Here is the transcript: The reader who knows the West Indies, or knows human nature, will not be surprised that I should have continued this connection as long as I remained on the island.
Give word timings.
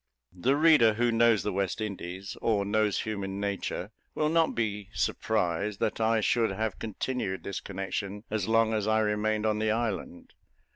The 0.33 0.55
reader 0.55 0.95
who 0.95 1.11
knows 1.11 1.43
the 1.43 1.53
West 1.53 1.79
Indies, 1.79 2.35
or 2.41 2.65
knows 2.65 3.01
human 3.01 3.39
nature, 3.39 3.91
will 4.15 4.29
not 4.29 4.55
be 4.55 4.89
surprised 4.95 5.79
that 5.81 6.01
I 6.01 6.21
should 6.21 6.49
have 6.49 6.79
continued 6.79 7.43
this 7.43 7.59
connection 7.59 8.23
as 8.31 8.47
long 8.47 8.73
as 8.73 8.87
I 8.87 8.97
remained 9.01 9.45
on 9.45 9.59
the 9.59 9.69
island. 9.69 10.33